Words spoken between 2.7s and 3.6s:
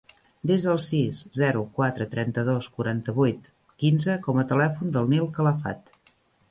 quaranta-vuit,